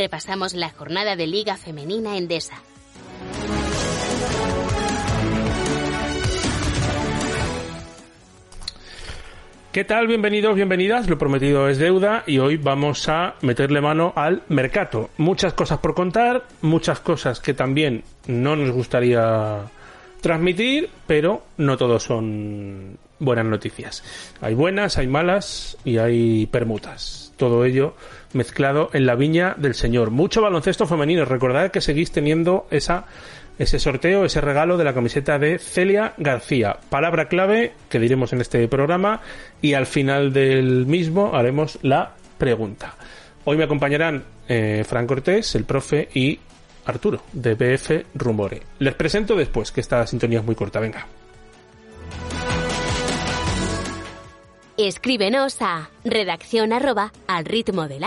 [0.00, 2.54] Repasamos la jornada de Liga Femenina Endesa.
[9.72, 10.06] ¿Qué tal?
[10.06, 11.06] Bienvenidos, bienvenidas.
[11.06, 15.10] Lo prometido es deuda y hoy vamos a meterle mano al mercado.
[15.18, 19.66] Muchas cosas por contar, muchas cosas que también no nos gustaría
[20.20, 24.02] transmitir, pero no todos son buenas noticias.
[24.40, 27.32] Hay buenas, hay malas y hay permutas.
[27.36, 27.94] Todo ello
[28.32, 30.10] mezclado en la viña del Señor.
[30.10, 31.24] Mucho baloncesto femenino.
[31.24, 33.06] Recordad que seguís teniendo esa
[33.58, 36.78] ese sorteo, ese regalo de la camiseta de Celia García.
[36.88, 39.20] Palabra clave que diremos en este programa
[39.60, 42.94] y al final del mismo haremos la pregunta.
[43.44, 46.40] Hoy me acompañarán eh, Fran Cortés, el profe, y
[46.90, 48.62] Arturo, de BF Rumore.
[48.78, 50.80] Les presento después, que esta sintonía es muy corta.
[50.80, 51.06] Venga.
[54.76, 58.02] Escríbenos a redacción arroba al ritmo del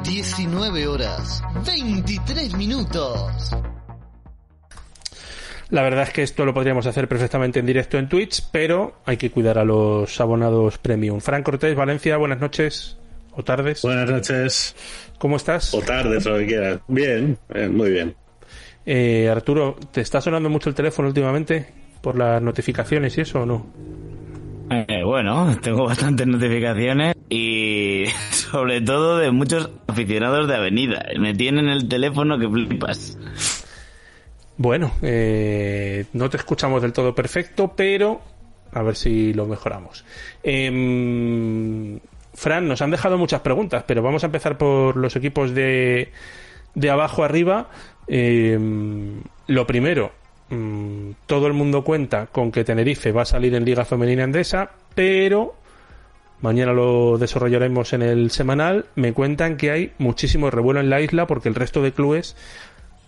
[0.00, 0.88] aro.com.
[0.88, 3.50] horas 23 minutos.
[5.68, 9.18] La verdad es que esto lo podríamos hacer perfectamente en directo en Twitch, pero hay
[9.18, 11.20] que cuidar a los abonados premium.
[11.20, 12.96] Fran Cortés, Valencia, buenas noches
[13.32, 13.82] o tardes.
[13.82, 14.74] Buenas noches.
[15.18, 15.74] ¿Cómo estás?
[15.74, 16.80] O tardes, lo que quieras.
[16.88, 18.16] Bien, eh, muy bien.
[18.86, 21.68] Eh, Arturo, ¿te está sonando mucho el teléfono últimamente
[22.00, 23.66] por las notificaciones y eso o no?
[24.70, 31.06] Eh, bueno, tengo bastantes notificaciones y sobre todo de muchos aficionados de Avenida.
[31.18, 33.16] Me tienen el teléfono que flipas.
[34.58, 38.20] Bueno, eh, no te escuchamos del todo perfecto, pero
[38.72, 40.04] a ver si lo mejoramos.
[40.42, 41.98] Em,
[42.34, 46.12] Fran, nos han dejado muchas preguntas, pero vamos a empezar por los equipos de,
[46.74, 47.70] de abajo arriba.
[48.06, 50.12] Em, lo primero,
[50.50, 54.72] mm, todo el mundo cuenta con que Tenerife va a salir en Liga Femenina Endesa,
[54.94, 55.59] pero
[56.40, 58.86] mañana lo desarrollaremos en el semanal.
[58.94, 62.36] Me cuentan que hay muchísimo revuelo en la isla porque el resto de clubes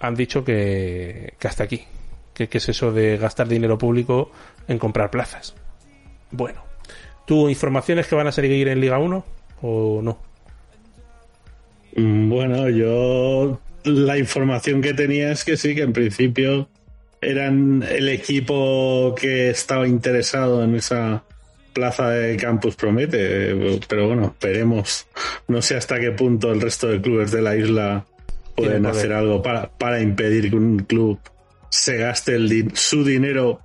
[0.00, 1.84] han dicho que, que hasta aquí.
[2.34, 4.30] Que, que es eso de gastar dinero público
[4.68, 5.54] en comprar plazas.
[6.30, 6.62] Bueno,
[7.26, 9.24] ¿tú informaciones que van a seguir en Liga 1
[9.62, 10.18] o no?
[11.96, 16.68] Mm, Bueno, yo la información que tenía es que sí, que en principio
[17.20, 21.24] eran el equipo que estaba interesado en esa
[21.72, 25.06] plaza de Campus Promete, pero bueno, esperemos.
[25.48, 28.04] No sé hasta qué punto el resto de clubes de la isla
[28.56, 31.18] pueden hacer algo para, para impedir que un club
[31.70, 33.60] se gaste el din- su dinero,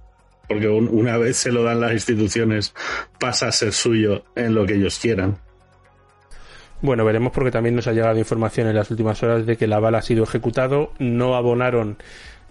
[0.48, 2.74] porque un- una vez se lo dan las instituciones,
[3.20, 5.38] pasa a ser suyo en lo que ellos quieran.
[6.82, 9.80] Bueno, veremos porque también nos ha llegado información en las últimas horas de que la
[9.80, 10.92] bala ha sido ejecutado.
[11.00, 11.96] No abonaron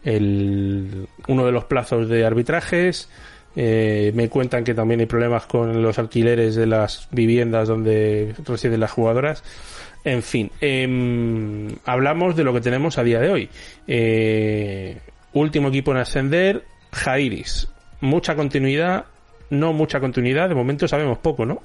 [0.04, 3.10] el, uno de los plazos de arbitrajes.
[3.54, 8.80] Eh, me cuentan que también hay problemas con los alquileres de las viviendas donde residen
[8.80, 9.42] las jugadoras.
[10.04, 13.48] En fin, em, hablamos de lo que tenemos a día de hoy.
[13.86, 14.98] Eh,
[15.32, 17.68] último equipo en ascender, Jairis.
[18.00, 19.04] Mucha continuidad,
[19.50, 20.48] no mucha continuidad.
[20.48, 21.62] De momento sabemos poco, ¿no?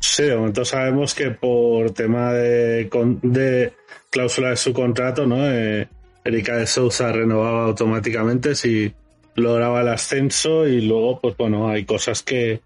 [0.00, 2.90] Sí, de momento sabemos que por tema de,
[3.22, 3.72] de
[4.10, 5.48] cláusula de su contrato, ¿no?
[5.48, 5.88] Eh,
[6.24, 8.92] Erika de Sousa renovaba automáticamente si
[9.34, 12.60] lograba el ascenso y luego, pues bueno, hay cosas que,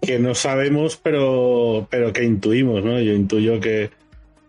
[0.00, 3.00] que no sabemos, pero, pero que intuimos, ¿no?
[3.00, 3.90] Yo intuyo que,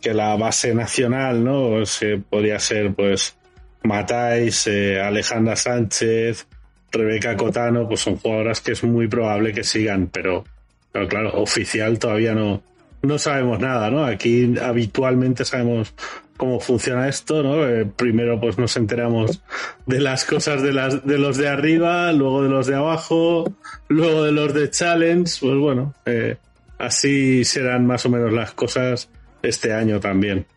[0.02, 1.70] que la base nacional, ¿no?
[1.70, 3.38] Pues, eh, podría ser, pues,
[3.84, 6.48] Matáis, eh, Alejandra Sánchez,
[6.92, 10.44] Rebeca Cotano, pues son jugadoras que es muy probable que sigan, pero,
[10.92, 12.62] pero claro, oficial todavía no,
[13.02, 14.06] no sabemos nada, ¿no?
[14.06, 15.94] Aquí habitualmente sabemos
[16.42, 17.68] cómo funciona esto, ¿no?
[17.68, 19.44] Eh, primero pues nos enteramos
[19.86, 23.54] de las cosas de, las, de los de arriba, luego de los de abajo,
[23.90, 26.38] luego de los de challenge, pues bueno, eh,
[26.80, 29.08] así serán más o menos las cosas
[29.44, 30.48] este año también.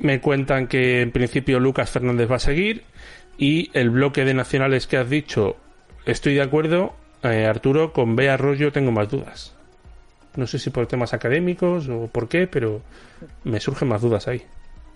[0.00, 2.82] Me cuentan que en principio Lucas Fernández va a seguir
[3.38, 5.58] y el bloque de nacionales que has dicho,
[6.06, 9.54] estoy de acuerdo, eh, Arturo, con B Arroyo tengo más dudas.
[10.34, 12.82] No sé si por temas académicos o por qué, pero
[13.44, 14.42] me surgen más dudas ahí.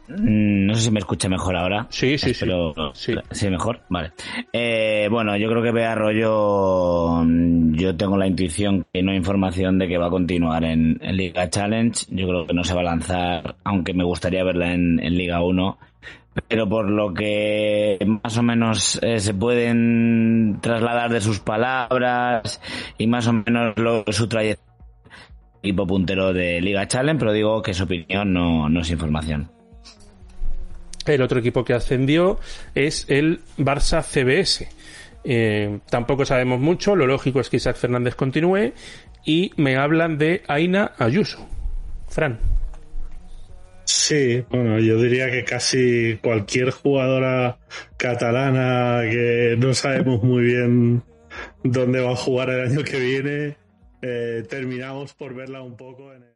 [0.09, 1.87] Mm, No sé si me escucha mejor ahora.
[1.91, 2.47] Sí, sí, sí.
[2.95, 3.15] Sí.
[3.31, 3.51] sí.
[3.51, 3.81] mejor.
[3.89, 4.13] Vale.
[4.53, 9.19] Eh, bueno, yo creo que Bea Arroyo, mm, yo tengo la intuición que no hay
[9.19, 12.07] información de que va a continuar en, en Liga Challenge.
[12.11, 15.43] Yo creo que no se va a lanzar, aunque me gustaría verla en, en Liga
[15.43, 15.79] 1.
[16.49, 22.61] Pero por lo que más o menos eh, se pueden trasladar de sus palabras
[22.99, 24.67] y más o menos lo, su trayectoria
[25.63, 29.51] equipo puntero de Liga Challenge, pero digo que su opinión no, no es información.
[31.15, 32.39] El otro equipo que ascendió
[32.75, 34.69] es el Barça CBS.
[35.25, 38.73] Eh, tampoco sabemos mucho, lo lógico es que Isaac Fernández continúe
[39.25, 41.47] y me hablan de Aina Ayuso.
[42.09, 42.39] Fran.
[43.85, 47.59] Sí, bueno, yo diría que casi cualquier jugadora
[47.97, 51.03] catalana que no sabemos muy bien
[51.63, 53.57] dónde va a jugar el año que viene,
[54.03, 56.36] eh, terminamos por verla un poco en el...